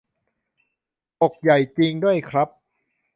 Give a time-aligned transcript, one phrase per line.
[1.21, 2.47] ปกใหญ่จริงด้วยครับ